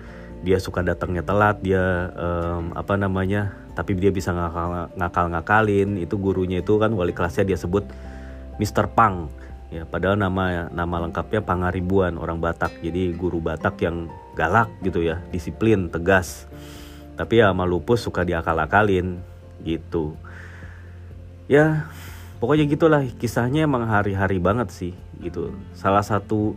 Dia 0.41 0.57
suka 0.62 0.86
datangnya 0.86 1.25
telat, 1.25 1.62
dia 1.62 2.13
um, 2.13 2.74
apa 2.77 2.93
namanya, 2.97 3.53
tapi 3.74 3.97
dia 3.97 4.13
bisa 4.13 4.33
ngakal-ngakalin. 4.97 5.97
Itu 6.01 6.17
gurunya 6.17 6.62
itu 6.62 6.77
kan 6.81 6.93
wali 6.93 7.13
kelasnya 7.13 7.53
dia 7.53 7.57
sebut 7.59 7.86
Mr. 8.57 8.89
Pang. 8.93 9.29
Ya, 9.67 9.83
padahal 9.83 10.15
nama 10.15 10.71
nama 10.71 11.03
lengkapnya 11.03 11.43
Pangaribuan 11.43 12.15
orang 12.15 12.39
Batak. 12.39 12.79
Jadi 12.79 13.12
guru 13.17 13.43
Batak 13.43 13.81
yang 13.83 14.07
galak 14.38 14.71
gitu 14.86 15.03
ya, 15.03 15.19
disiplin, 15.33 15.91
tegas. 15.91 16.47
Tapi 17.17 17.41
ya 17.41 17.50
sama 17.50 17.65
lupus 17.65 18.05
suka 18.05 18.21
diakal-akalin 18.21 19.17
gitu. 19.65 20.13
Ya 21.50 21.89
pokoknya 22.38 22.69
gitulah. 22.69 23.01
Kisahnya 23.17 23.65
emang 23.65 23.89
hari-hari 23.89 24.38
banget 24.38 24.69
sih 24.69 24.93
gitu. 25.17 25.50
Salah 25.74 26.05
satu 26.05 26.53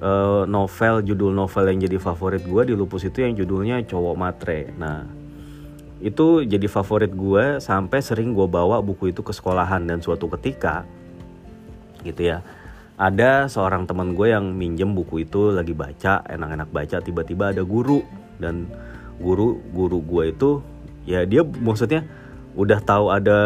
uh, 0.00 0.48
novel 0.48 1.04
judul 1.04 1.36
novel 1.36 1.68
yang 1.68 1.84
jadi 1.84 2.00
favorit 2.00 2.40
gue 2.42 2.62
di 2.64 2.74
lupus 2.74 3.04
itu 3.04 3.20
yang 3.20 3.36
judulnya 3.36 3.84
cowok 3.84 4.14
matre. 4.16 4.72
Nah 4.80 5.04
itu 6.00 6.48
jadi 6.48 6.64
favorit 6.68 7.12
gue 7.12 7.60
sampai 7.60 8.00
sering 8.00 8.32
gue 8.32 8.48
bawa 8.48 8.80
buku 8.80 9.12
itu 9.12 9.20
ke 9.20 9.36
sekolahan. 9.36 9.84
Dan 9.84 10.00
suatu 10.00 10.32
ketika 10.32 10.88
gitu 12.00 12.24
ya 12.24 12.40
ada 12.94 13.50
seorang 13.50 13.84
teman 13.90 14.14
gue 14.16 14.32
yang 14.32 14.54
minjem 14.54 14.94
buku 14.96 15.26
itu 15.26 15.50
lagi 15.50 15.74
baca 15.74 16.24
enak-enak 16.24 16.68
baca 16.72 16.96
tiba-tiba 17.04 17.52
ada 17.52 17.60
guru. 17.60 18.00
Dan 18.40 18.66
guru 19.18 19.62
guru 19.70 19.98
gue 20.02 20.24
itu 20.34 20.50
ya 21.04 21.22
dia 21.28 21.44
maksudnya 21.44 22.02
udah 22.54 22.78
tahu 22.78 23.10
ada 23.10 23.38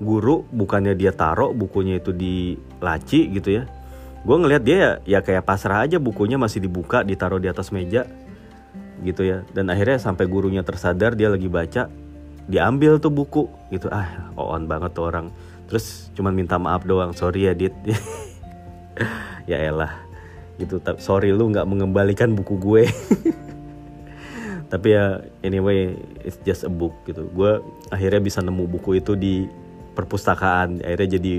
guru 0.00 0.48
bukannya 0.48 0.96
dia 0.96 1.12
taruh 1.12 1.52
bukunya 1.52 2.00
itu 2.00 2.10
di 2.12 2.56
laci 2.80 3.28
gitu 3.32 3.62
ya. 3.62 3.68
Gue 4.26 4.36
ngelihat 4.42 4.62
dia 4.66 4.76
ya, 4.76 4.90
ya 5.06 5.18
kayak 5.22 5.46
pasrah 5.46 5.86
aja 5.86 6.02
bukunya 6.02 6.40
masih 6.40 6.58
dibuka 6.64 7.06
ditaruh 7.06 7.38
di 7.38 7.46
atas 7.46 7.70
meja 7.70 8.08
gitu 9.04 9.22
ya. 9.22 9.44
Dan 9.52 9.68
akhirnya 9.68 10.00
sampai 10.00 10.24
gurunya 10.26 10.64
tersadar 10.64 11.14
dia 11.14 11.28
lagi 11.28 11.46
baca 11.46 11.92
diambil 12.48 12.96
tuh 12.96 13.12
buku 13.12 13.44
gitu. 13.70 13.92
Ah 13.92 14.32
on 14.34 14.64
banget 14.64 14.96
tuh 14.96 15.04
orang. 15.12 15.28
Terus 15.68 16.08
cuman 16.16 16.32
minta 16.32 16.56
maaf 16.56 16.82
doang 16.88 17.12
sorry 17.12 17.46
ya 17.46 17.52
dit. 17.52 17.72
Ya 19.46 19.62
elah 19.62 19.94
gitu. 20.58 20.82
Sorry 20.98 21.30
lu 21.30 21.52
nggak 21.52 21.68
mengembalikan 21.70 22.34
buku 22.34 22.58
gue 22.58 22.82
tapi 24.76 24.92
ya 24.92 25.24
anyway 25.40 25.96
it's 26.20 26.36
just 26.44 26.68
a 26.68 26.70
book 26.70 26.92
gitu. 27.08 27.24
Gue 27.32 27.64
akhirnya 27.88 28.20
bisa 28.20 28.44
nemu 28.44 28.68
buku 28.68 29.00
itu 29.00 29.16
di 29.16 29.48
perpustakaan. 29.96 30.84
Akhirnya 30.84 31.16
jadi 31.16 31.34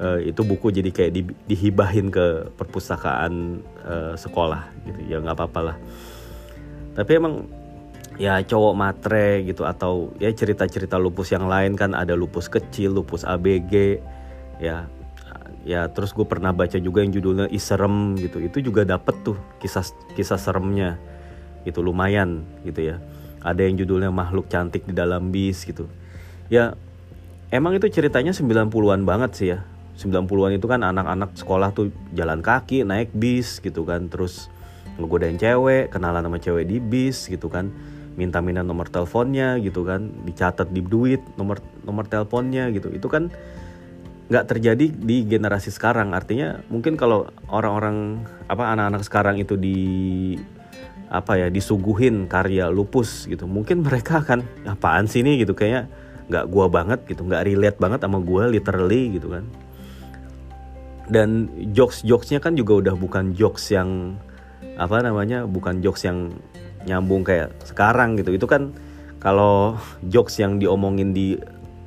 uh, 0.00 0.18
itu 0.24 0.40
buku 0.40 0.72
jadi 0.72 0.88
kayak 0.88 1.12
di, 1.12 1.22
dihibahin 1.44 2.08
ke 2.08 2.48
perpustakaan 2.56 3.60
uh, 3.84 4.16
sekolah 4.16 4.72
gitu. 4.88 5.00
Ya 5.04 5.20
nggak 5.20 5.36
apa-apa 5.36 5.60
lah. 5.60 5.76
Tapi 6.96 7.10
emang 7.20 7.44
ya 8.16 8.40
cowok 8.40 8.72
matre 8.72 9.44
gitu 9.44 9.68
atau 9.68 10.16
ya 10.16 10.32
cerita-cerita 10.32 10.96
lupus 10.96 11.36
yang 11.36 11.44
lain 11.44 11.76
kan. 11.76 11.92
Ada 11.92 12.16
lupus 12.16 12.48
kecil 12.48 12.96
lupus 12.96 13.28
ABG 13.28 14.00
ya. 14.64 14.88
Ya 15.66 15.92
terus 15.92 16.16
gue 16.16 16.24
pernah 16.24 16.56
baca 16.56 16.80
juga 16.80 17.04
yang 17.04 17.12
judulnya 17.12 17.52
iserem 17.52 18.16
gitu. 18.16 18.40
Itu 18.40 18.64
juga 18.64 18.88
dapet 18.88 19.12
tuh 19.20 19.36
kisah 19.60 19.84
kisah 20.16 20.40
seremnya 20.40 20.96
itu 21.66 21.82
lumayan 21.82 22.46
gitu 22.62 22.94
ya. 22.94 22.96
Ada 23.42 23.66
yang 23.66 23.76
judulnya 23.78 24.14
makhluk 24.14 24.46
cantik 24.46 24.86
di 24.86 24.94
dalam 24.94 25.34
bis 25.34 25.66
gitu. 25.66 25.90
Ya 26.46 26.78
emang 27.50 27.74
itu 27.74 27.90
ceritanya 27.90 28.30
90-an 28.30 29.02
banget 29.02 29.30
sih 29.34 29.48
ya. 29.54 29.66
90-an 29.98 30.52
itu 30.54 30.66
kan 30.68 30.84
anak-anak 30.84 31.34
sekolah 31.34 31.72
tuh 31.72 31.90
jalan 32.14 32.40
kaki 32.40 32.86
naik 32.86 33.10
bis 33.12 33.58
gitu 33.58 33.82
kan. 33.82 34.06
Terus 34.06 34.48
ngegodain 34.96 35.36
cewek 35.36 35.92
kenalan 35.92 36.24
sama 36.24 36.38
cewek 36.38 36.64
di 36.70 36.78
bis 36.78 37.26
gitu 37.26 37.50
kan. 37.50 37.74
Minta-minta 38.16 38.64
nomor 38.64 38.88
teleponnya 38.88 39.60
gitu 39.60 39.84
kan. 39.84 40.08
Dicatat 40.24 40.72
di 40.72 40.80
duit 40.80 41.20
nomor 41.36 41.60
nomor 41.84 42.06
teleponnya 42.08 42.70
gitu. 42.72 42.88
Itu 42.94 43.10
kan 43.10 43.28
nggak 44.26 44.46
terjadi 44.50 44.86
di 44.90 45.22
generasi 45.22 45.70
sekarang. 45.70 46.10
Artinya 46.10 46.60
mungkin 46.66 46.98
kalau 46.98 47.30
orang-orang 47.46 48.26
apa 48.50 48.74
anak-anak 48.74 49.02
sekarang 49.06 49.36
itu 49.38 49.54
di 49.54 49.78
apa 51.06 51.38
ya 51.38 51.46
disuguhin 51.50 52.26
karya 52.26 52.66
lupus 52.70 53.30
gitu. 53.30 53.46
Mungkin 53.46 53.86
mereka 53.86 54.22
akan 54.22 54.42
apaan 54.66 55.06
sih 55.06 55.22
ini? 55.22 55.38
gitu. 55.42 55.54
Kayaknya 55.54 55.90
nggak 56.26 56.44
gua 56.50 56.66
banget 56.66 57.06
gitu 57.06 57.22
nggak 57.22 57.46
relate 57.46 57.78
banget 57.78 58.02
sama 58.02 58.18
gua 58.18 58.50
literally 58.50 59.14
gitu 59.14 59.30
kan. 59.30 59.44
Dan 61.06 61.46
jokes 61.70 62.02
jokesnya 62.02 62.42
kan 62.42 62.58
juga 62.58 62.82
udah 62.82 62.94
bukan 62.98 63.30
jokes 63.38 63.70
yang 63.70 64.18
apa 64.74 65.00
namanya 65.00 65.46
bukan 65.46 65.78
jokes 65.78 66.02
yang 66.02 66.34
nyambung 66.86 67.22
kayak 67.22 67.54
sekarang 67.62 68.18
gitu. 68.18 68.34
Itu 68.34 68.50
kan 68.50 68.74
kalau 69.22 69.78
jokes 70.06 70.42
yang 70.42 70.58
diomongin 70.58 71.14
di 71.14 71.38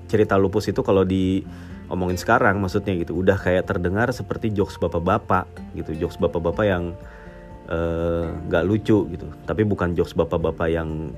cerita 0.09 0.39
lupus 0.39 0.71
itu 0.71 0.81
kalau 0.81 1.03
di 1.05 1.43
omongin 1.89 2.17
sekarang 2.17 2.61
maksudnya 2.61 2.97
gitu 2.97 3.17
udah 3.17 3.37
kayak 3.37 3.65
terdengar 3.65 4.09
seperti 4.13 4.53
jokes 4.53 4.77
bapak-bapak 4.77 5.49
gitu 5.73 5.97
jokes 5.97 6.17
bapak-bapak 6.21 6.65
yang 6.65 6.93
nggak 8.49 8.63
uh, 8.65 8.67
lucu 8.67 9.05
gitu. 9.13 9.27
Tapi 9.45 9.61
bukan 9.61 9.93
jokes 9.93 10.17
bapak-bapak 10.17 10.69
yang 10.73 11.13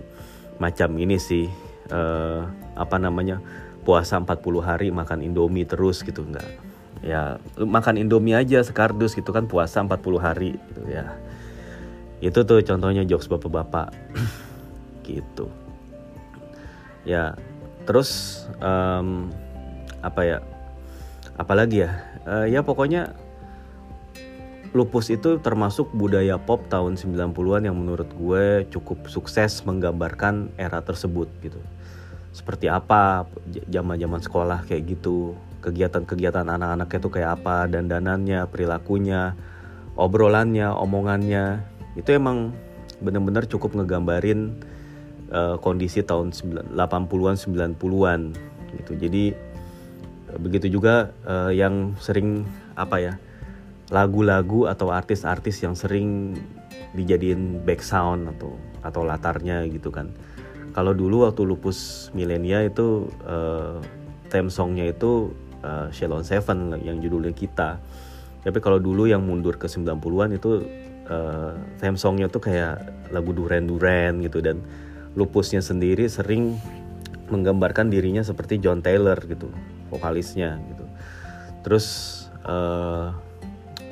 macam 0.59 0.89
ini 0.99 1.15
sih. 1.15 1.47
Uh, 1.91 2.47
apa 2.71 2.95
namanya 2.95 3.43
puasa 3.83 4.15
40 4.15 4.39
hari 4.63 4.87
makan 4.95 5.19
indomie 5.23 5.67
terus 5.67 6.03
gitu 6.03 6.23
nggak. 6.23 6.47
Ya 7.01 7.41
makan 7.57 7.97
indomie 7.97 8.37
aja 8.37 8.61
sekardus 8.61 9.17
gitu 9.17 9.33
kan 9.33 9.47
puasa 9.47 9.81
40 9.83 9.99
hari 10.19 10.55
gitu 10.55 10.81
ya. 10.91 11.15
Itu 12.21 12.45
tuh 12.45 12.61
contohnya 12.61 13.07
jokes 13.07 13.31
bapak-bapak. 13.31 13.91
Gitu. 15.01 15.49
Ya 17.03 17.33
terus 17.89 18.45
um, 18.61 19.33
apa 20.05 20.21
ya 20.23 20.37
apalagi 21.35 21.89
ya? 21.89 21.91
Uh, 22.21 22.45
ya 22.45 22.61
pokoknya 22.61 23.17
lupus 24.71 25.11
itu 25.11 25.35
termasuk 25.43 25.91
budaya 25.91 26.39
pop 26.39 26.63
tahun 26.71 26.95
90-an 26.95 27.67
yang 27.67 27.75
menurut 27.75 28.07
gue 28.15 28.63
cukup 28.71 29.11
sukses 29.11 29.59
menggambarkan 29.67 30.55
era 30.55 30.79
tersebut 30.79 31.27
gitu. 31.43 31.59
Seperti 32.31 32.71
apa 32.71 33.27
zaman-zaman 33.67 34.23
sekolah 34.23 34.63
kayak 34.63 34.95
gitu, 34.95 35.35
kegiatan-kegiatan 35.59 36.47
anak-anaknya 36.47 36.99
tuh 37.03 37.11
kayak 37.11 37.43
apa, 37.43 37.67
dandanannya, 37.67 38.47
perilakunya, 38.47 39.35
obrolannya, 39.99 40.71
omongannya. 40.71 41.67
Itu 41.99 42.15
emang 42.15 42.55
bener-bener 43.03 43.43
cukup 43.51 43.75
ngegambarin 43.75 44.55
uh, 45.35 45.59
kondisi 45.59 45.99
tahun 45.99 46.31
80-an, 46.31 47.35
90-an 47.35 48.21
gitu. 48.79 48.91
Jadi 48.95 49.35
begitu 50.39 50.79
juga 50.79 51.11
uh, 51.27 51.51
yang 51.51 51.91
sering 51.99 52.47
apa 52.79 53.03
ya 53.03 53.13
lagu-lagu 53.91 54.71
atau 54.71 54.89
artis-artis 54.89 55.61
yang 55.61 55.75
sering 55.75 56.39
dijadiin 56.95 57.61
back 57.67 57.83
sound 57.83 58.31
atau 58.31 58.55
atau 58.81 59.03
latarnya 59.03 59.67
gitu 59.67 59.91
kan. 59.91 60.09
Kalau 60.71 60.95
dulu 60.95 61.27
waktu 61.27 61.43
lupus 61.43 62.09
milenia 62.15 62.63
itu 62.63 63.11
uh, 63.27 63.83
theme 64.31 64.47
songnya 64.47 64.87
itu 64.87 65.35
uh, 65.67 65.91
Shalon 65.91 66.23
Seven 66.23 66.79
yang 66.79 67.03
judulnya 67.03 67.35
kita. 67.35 67.77
Tapi 68.41 68.57
kalau 68.63 68.79
dulu 68.79 69.05
yang 69.05 69.21
mundur 69.21 69.59
ke 69.59 69.67
90-an 69.67 70.39
itu 70.39 70.63
uh, 71.11 71.53
theme 71.77 71.99
songnya 71.99 72.31
tuh 72.31 72.41
kayak 72.41 73.11
lagu 73.11 73.35
Duren 73.35 73.67
Duren 73.67 74.23
gitu. 74.23 74.39
Dan 74.39 74.63
lupusnya 75.19 75.59
sendiri 75.59 76.07
sering 76.07 76.55
menggambarkan 77.27 77.91
dirinya 77.91 78.23
seperti 78.23 78.59
John 78.63 78.79
Taylor 78.79 79.19
gitu 79.27 79.51
vokalisnya 79.91 80.55
gitu. 80.71 80.85
Terus 81.67 81.85
uh, 82.47 83.11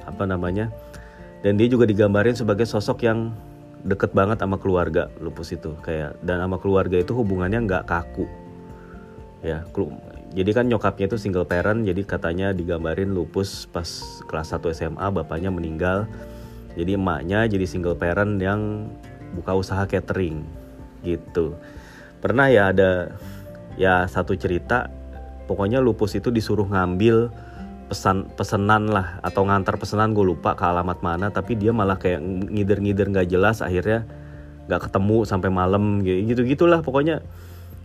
apa 0.05 0.23
namanya 0.27 0.71
dan 1.41 1.55
dia 1.55 1.67
juga 1.71 1.87
digambarin 1.87 2.35
sebagai 2.35 2.67
sosok 2.67 3.07
yang 3.07 3.31
deket 3.87 4.11
banget 4.11 4.43
sama 4.43 4.59
keluarga 4.59 5.07
lupus 5.23 5.55
itu 5.55 5.71
kayak 5.79 6.19
dan 6.23 6.43
sama 6.43 6.59
keluarga 6.59 6.99
itu 6.99 7.15
hubungannya 7.15 7.63
nggak 7.63 7.87
kaku 7.87 8.27
ya 9.39 9.63
jadi 10.35 10.51
kan 10.51 10.67
nyokapnya 10.67 11.07
itu 11.07 11.17
single 11.17 11.47
parent 11.47 11.87
jadi 11.87 12.03
katanya 12.03 12.51
digambarin 12.51 13.15
lupus 13.15 13.65
pas 13.71 13.87
kelas 14.27 14.51
1 14.51 14.75
SMA 14.75 15.07
bapaknya 15.15 15.47
meninggal 15.47 16.11
jadi 16.77 16.99
emaknya 16.99 17.47
jadi 17.49 17.65
single 17.65 17.97
parent 17.97 18.37
yang 18.37 18.91
buka 19.33 19.57
usaha 19.57 19.83
catering 19.85 20.45
gitu. 21.03 21.55
Pernah 22.19 22.51
ya 22.51 22.71
ada 22.75 23.15
ya 23.79 24.03
satu 24.05 24.35
cerita 24.35 24.91
pokoknya 25.47 25.79
lupus 25.79 26.19
itu 26.19 26.29
disuruh 26.29 26.67
ngambil 26.67 27.31
pesan 27.89 28.29
pesanan 28.37 28.85
lah 28.85 29.17
atau 29.25 29.49
ngantar 29.49 29.81
pesanan 29.81 30.13
gue 30.13 30.21
lupa 30.21 30.53
ke 30.53 30.61
alamat 30.61 31.01
mana 31.01 31.33
tapi 31.33 31.57
dia 31.57 31.73
malah 31.73 31.97
kayak 31.97 32.21
ngider-ngider 32.21 33.09
nggak 33.09 33.27
jelas 33.33 33.65
akhirnya 33.65 34.05
nggak 34.69 34.85
ketemu 34.85 35.25
sampai 35.25 35.49
malam 35.49 36.05
gitu 36.05 36.45
gitulah 36.45 36.85
pokoknya. 36.85 37.25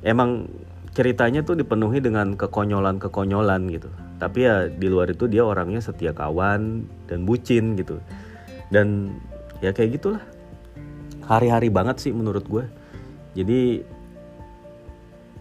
Emang 0.04 0.52
ceritanya 0.92 1.40
tuh 1.40 1.56
dipenuhi 1.56 2.04
dengan 2.04 2.36
kekonyolan-kekonyolan 2.36 3.72
gitu. 3.72 3.88
Tapi 4.20 4.38
ya 4.44 4.68
di 4.68 4.92
luar 4.92 5.08
itu 5.08 5.24
dia 5.24 5.40
orangnya 5.48 5.80
setia 5.80 6.12
kawan 6.12 6.84
dan 7.08 7.24
bucin 7.24 7.72
gitu. 7.80 7.96
Dan 8.68 9.16
ya 9.64 9.72
kayak 9.72 9.96
gitulah. 9.96 10.20
Hari-hari 11.24 11.72
banget 11.72 12.04
sih 12.04 12.12
menurut 12.12 12.44
gue 12.44 12.68
jadi 13.32 13.80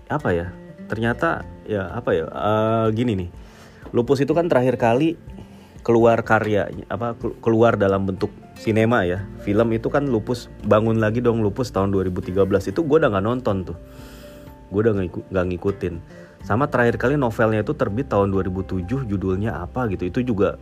apa 0.08 0.32
ya? 0.32 0.47
Ternyata 0.88 1.43
ya 1.67 1.91
apa 1.91 2.15
ya? 2.15 2.26
Uh, 2.32 2.88
gini 2.95 3.19
nih 3.19 3.30
lupus 3.94 4.26
itu 4.26 4.34
kan 4.34 4.50
terakhir 4.50 4.76
kali 4.82 5.16
keluar 5.86 6.24
karya 6.26 6.72
apa 6.90 7.14
keluar 7.44 7.78
dalam 7.78 8.10
bentuk 8.10 8.34
sinema 8.58 9.06
ya. 9.06 9.22
Film 9.46 9.70
itu 9.76 9.92
kan 9.94 10.10
lupus 10.10 10.50
bangun 10.66 10.98
lagi 10.98 11.22
dong 11.22 11.46
lupus 11.46 11.70
tahun 11.70 11.94
2013 11.94 12.34
itu 12.74 12.80
gue 12.82 12.98
udah 12.98 13.10
nggak 13.14 13.26
nonton 13.26 13.56
tuh. 13.70 13.78
Gue 14.74 14.82
udah 14.90 14.94
nggak 15.30 15.46
ngikutin. 15.54 15.96
Sama 16.44 16.68
terakhir 16.68 17.00
kali 17.00 17.16
novelnya 17.16 17.64
itu 17.64 17.72
terbit 17.78 18.12
tahun 18.12 18.34
2007 18.34 18.84
judulnya 19.08 19.62
apa 19.62 19.88
gitu. 19.94 20.10
Itu 20.10 20.20
juga 20.26 20.58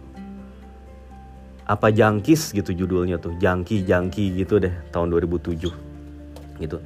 apa 1.69 1.87
jangkis 1.93 2.51
gitu 2.51 2.75
judulnya 2.75 3.21
tuh. 3.21 3.37
Jangki 3.39 3.87
jangki 3.87 4.35
gitu 4.41 4.59
deh 4.59 4.73
tahun 4.91 5.13
2007 5.13 5.55
gitu. 6.59 6.77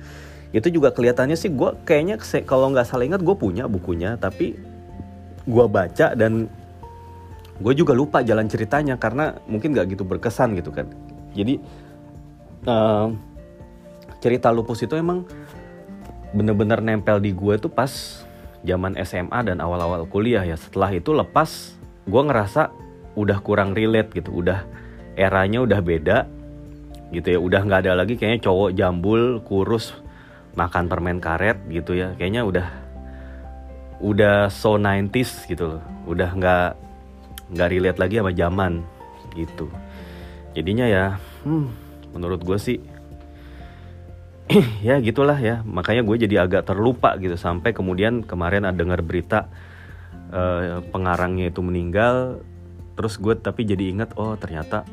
Itu 0.55 0.67
juga 0.71 0.91
kelihatannya 0.93 1.35
sih 1.39 1.51
gue 1.51 1.73
kayaknya 1.87 2.19
kalau 2.45 2.69
nggak 2.71 2.87
salah 2.87 3.07
ingat 3.07 3.23
gue 3.23 3.35
punya 3.35 3.65
bukunya 3.67 4.15
tapi 4.15 4.74
gue 5.45 5.65
baca 5.69 6.17
dan 6.17 6.49
gue 7.55 7.73
juga 7.77 7.95
lupa 7.95 8.19
jalan 8.19 8.51
ceritanya 8.51 8.99
karena 8.99 9.37
mungkin 9.47 9.71
nggak 9.71 9.95
gitu 9.95 10.03
berkesan 10.03 10.57
gitu 10.59 10.73
kan. 10.75 10.89
Jadi 11.31 11.61
uh, 12.67 13.07
cerita 14.19 14.51
lupus 14.51 14.83
itu 14.83 14.97
emang 14.97 15.23
bener-bener 16.35 16.83
nempel 16.83 17.23
di 17.23 17.31
gue 17.31 17.55
tuh 17.61 17.71
pas 17.71 17.87
zaman 18.65 18.97
SMA 19.05 19.39
dan 19.45 19.61
awal-awal 19.63 20.03
kuliah 20.09 20.43
ya. 20.43 20.57
Setelah 20.59 20.91
itu 20.91 21.15
lepas 21.15 21.77
gue 22.09 22.21
ngerasa 22.21 22.73
udah 23.15 23.39
kurang 23.39 23.71
relate 23.71 24.11
gitu 24.11 24.43
udah 24.43 24.67
eranya 25.15 25.63
udah 25.63 25.79
beda 25.79 26.17
gitu 27.15 27.37
ya. 27.37 27.39
Udah 27.39 27.61
nggak 27.63 27.87
ada 27.87 27.93
lagi 28.03 28.19
kayaknya 28.19 28.51
cowok 28.51 28.75
jambul 28.75 29.39
kurus 29.47 29.95
makan 30.59 30.91
permen 30.91 31.23
karet 31.23 31.55
gitu 31.71 31.95
ya. 31.95 32.11
Kayaknya 32.19 32.43
udah 32.43 32.67
udah 34.03 34.51
so 34.51 34.75
90s 34.75 35.47
gitu 35.47 35.77
loh. 35.77 35.83
Udah 36.07 36.31
nggak 36.35 36.69
nggak 37.55 37.69
relate 37.71 37.99
lagi 37.99 38.15
sama 38.19 38.31
zaman 38.33 38.73
gitu. 39.35 39.67
Jadinya 40.55 40.85
ya 40.87 41.05
hmm, 41.43 41.67
menurut 42.15 42.41
gue 42.41 42.57
sih 42.57 42.77
ya 44.87 44.99
gitulah 44.99 45.37
ya. 45.39 45.61
Makanya 45.63 46.03
gue 46.03 46.15
jadi 46.27 46.47
agak 46.47 46.67
terlupa 46.67 47.15
gitu. 47.19 47.35
Sampai 47.39 47.71
kemudian 47.71 48.23
kemarin 48.23 48.67
ada 48.67 48.75
dengar 48.75 49.03
berita 49.03 49.47
uh, 50.31 50.81
pengarangnya 50.89 51.51
itu 51.51 51.61
meninggal. 51.63 52.41
Terus 52.95 53.19
gue 53.19 53.35
tapi 53.35 53.67
jadi 53.67 53.91
ingat 53.91 54.15
oh 54.15 54.39
ternyata 54.39 54.87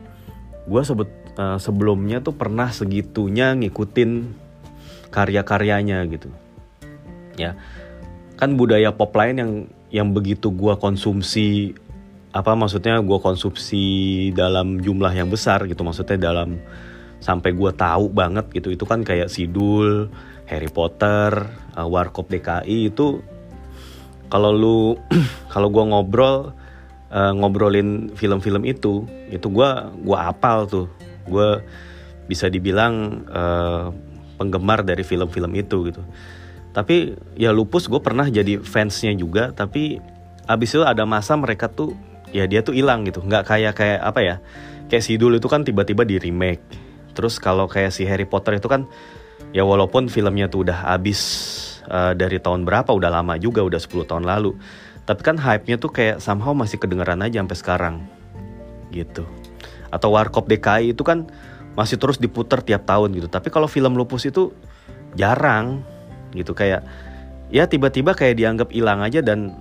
gue 0.62 0.83
sebut 0.83 1.11
uh, 1.38 1.59
sebelumnya 1.59 2.23
tuh 2.23 2.35
pernah 2.35 2.71
segitunya 2.71 3.55
ngikutin 3.55 4.11
karya-karyanya 5.12 6.03
gitu. 6.09 6.31
Ya 7.37 7.59
kan 8.37 8.57
budaya 8.57 8.90
pop 8.92 9.12
lain 9.14 9.37
yang 9.38 9.53
yang 9.92 10.09
begitu 10.11 10.49
gue 10.49 10.75
konsumsi 10.81 11.77
apa 12.33 12.57
maksudnya 12.57 12.97
gue 13.05 13.18
konsumsi 13.21 13.85
dalam 14.33 14.81
jumlah 14.81 15.12
yang 15.12 15.29
besar 15.29 15.68
gitu. 15.68 15.85
Maksudnya 15.85 16.33
dalam 16.33 16.57
sampai 17.21 17.53
gue 17.53 17.71
tahu 17.77 18.09
banget 18.09 18.49
gitu. 18.57 18.73
Itu 18.73 18.88
kan 18.88 19.05
kayak 19.05 19.29
Sidul, 19.29 20.09
Harry 20.49 20.73
Potter, 20.73 21.45
uh, 21.77 21.87
Warkop 21.87 22.33
DKI 22.33 22.88
itu 22.88 23.21
kalau 24.33 24.51
lu 24.51 24.79
kalau 25.53 25.68
gue 25.68 25.85
ngobrol 25.85 26.57
uh, 27.12 27.33
ngobrolin 27.37 28.16
film-film 28.16 28.64
itu 28.64 29.05
itu 29.29 29.47
gue 29.53 29.71
gua 30.09 30.33
apal 30.33 30.64
tuh. 30.64 30.88
Gue 31.29 31.61
bisa 32.25 32.49
dibilang 32.49 33.29
uh, 33.29 33.92
penggemar 34.40 34.81
dari 34.83 35.05
film-film 35.05 35.53
itu 35.53 35.92
gitu 35.92 36.03
tapi 36.72 37.16
ya 37.37 37.52
lupus 37.52 37.88
gue 37.88 38.00
pernah 38.00 38.24
jadi 38.28 38.56
fansnya 38.61 39.12
juga 39.12 39.52
tapi 39.52 40.00
abis 40.48 40.76
itu 40.76 40.82
ada 40.82 41.04
masa 41.04 41.37
mereka 41.37 41.68
tuh 41.68 41.92
ya 42.32 42.48
dia 42.48 42.64
tuh 42.64 42.74
hilang 42.74 43.04
gitu. 43.06 43.20
Nggak 43.22 43.44
kayak 43.46 43.72
kayak 43.76 44.00
apa 44.00 44.20
ya 44.24 44.37
kayak 44.88 45.04
si 45.04 45.20
dulu 45.20 45.37
itu 45.37 45.46
kan 45.46 45.62
tiba-tiba 45.62 46.02
di 46.02 46.16
remake. 46.16 46.64
Terus 47.12 47.37
kalau 47.37 47.68
kayak 47.68 47.92
si 47.92 48.08
Harry 48.08 48.24
Potter 48.24 48.56
itu 48.56 48.66
kan 48.66 48.88
ya 49.52 49.62
walaupun 49.68 50.08
filmnya 50.08 50.48
tuh 50.48 50.64
udah 50.68 50.88
habis 50.96 51.20
uh, 51.92 52.16
dari 52.16 52.40
tahun 52.40 52.64
berapa 52.64 52.88
udah 52.88 53.12
lama 53.12 53.37
juga 53.37 53.61
udah 53.61 53.78
10 53.78 54.08
tahun 54.08 54.24
lalu. 54.24 54.56
Tapi 55.04 55.20
kan 55.20 55.37
hype-nya 55.37 55.76
tuh 55.76 55.92
kayak 55.92 56.24
somehow 56.24 56.56
masih 56.56 56.80
kedengeran 56.80 57.20
aja 57.20 57.44
sampai 57.44 57.58
sekarang 57.58 57.94
gitu. 58.94 59.28
Atau 59.92 60.16
Warkop 60.16 60.48
DKI 60.48 60.96
itu 60.96 61.04
kan 61.04 61.28
masih 61.76 62.00
terus 62.00 62.16
diputer 62.16 62.64
tiap 62.64 62.88
tahun 62.88 63.12
gitu. 63.12 63.28
Tapi 63.28 63.52
kalau 63.52 63.68
film 63.68 63.92
lupus 63.98 64.24
itu 64.24 64.56
jarang 65.18 65.85
gitu. 66.33 66.53
Kayak 66.57 66.85
ya 67.53 67.68
tiba-tiba 67.68 68.16
kayak 68.16 68.40
dianggap 68.40 68.68
hilang 68.73 69.05
aja 69.05 69.21
dan 69.21 69.57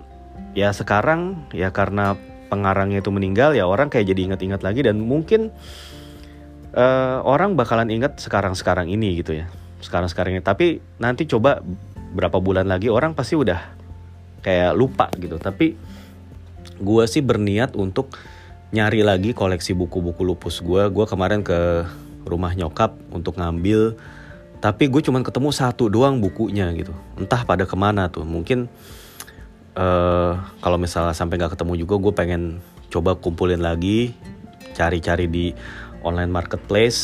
ya 0.56 0.72
sekarang 0.72 1.48
ya 1.56 1.72
karena 1.72 2.16
pengarangnya 2.52 3.00
itu 3.00 3.12
meninggal 3.16 3.56
ya 3.56 3.64
orang 3.64 3.88
kayak 3.88 4.12
jadi 4.12 4.32
ingat-ingat 4.32 4.62
lagi 4.64 4.84
dan 4.84 5.00
mungkin 5.00 5.56
uh, 6.76 7.24
orang 7.24 7.56
bakalan 7.56 7.88
ingat 7.88 8.20
sekarang-sekarang 8.20 8.92
ini 8.92 9.20
gitu 9.20 9.40
ya. 9.40 9.48
Sekarang-sekarang 9.80 10.40
ini. 10.40 10.44
Tapi 10.44 10.80
nanti 11.00 11.28
coba 11.28 11.64
berapa 12.12 12.38
bulan 12.44 12.68
lagi 12.68 12.92
orang 12.92 13.16
pasti 13.16 13.40
udah 13.40 13.60
kayak 14.44 14.76
lupa 14.76 15.08
gitu. 15.16 15.40
Tapi 15.40 15.76
gue 16.82 17.04
sih 17.06 17.22
berniat 17.22 17.78
untuk 17.78 18.12
nyari 18.72 19.04
lagi 19.04 19.36
koleksi 19.36 19.76
buku-buku 19.76 20.24
lupus 20.24 20.64
gue 20.64 20.88
gue 20.88 21.06
kemarin 21.06 21.44
ke 21.44 21.84
rumah 22.24 22.56
nyokap 22.56 22.96
untuk 23.12 23.36
ngambil 23.36 24.00
tapi 24.62 24.94
gue 24.94 25.02
cuman 25.02 25.26
ketemu 25.26 25.50
satu 25.50 25.90
doang 25.90 26.22
bukunya 26.22 26.70
gitu. 26.78 26.94
Entah 27.18 27.42
pada 27.44 27.66
ke 27.66 27.74
mana 27.74 28.14
tuh. 28.14 28.22
Mungkin 28.22 28.70
uh, 29.74 30.38
kalau 30.62 30.78
misalnya 30.78 31.18
sampai 31.18 31.42
nggak 31.42 31.58
ketemu 31.58 31.82
juga 31.82 31.98
gue 31.98 32.14
pengen 32.14 32.42
coba 32.94 33.18
kumpulin 33.18 33.58
lagi 33.60 34.14
cari-cari 34.78 35.26
di 35.26 35.46
online 36.06 36.30
marketplace. 36.30 37.02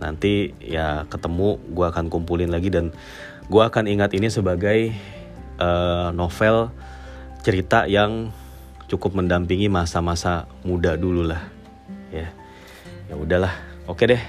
Nanti 0.00 0.56
ya 0.64 1.04
ketemu 1.12 1.60
gue 1.76 1.86
akan 1.92 2.08
kumpulin 2.08 2.48
lagi 2.48 2.72
dan 2.72 2.88
gue 3.52 3.62
akan 3.62 3.84
ingat 3.84 4.16
ini 4.16 4.32
sebagai 4.32 4.96
uh, 5.60 6.08
novel 6.16 6.72
cerita 7.44 7.84
yang 7.84 8.32
cukup 8.88 9.12
mendampingi 9.12 9.68
masa-masa 9.68 10.48
muda 10.64 10.96
dulu 10.96 11.28
lah. 11.28 11.44
Ya. 12.08 12.32
Ya 13.12 13.14
udahlah. 13.20 13.52
Oke 13.84 14.08
deh. 14.08 14.24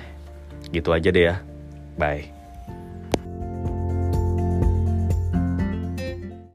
Gitu 0.75 0.91
aja 0.91 1.07
deh 1.07 1.23
ya. 1.31 1.39
Bye 1.95 2.34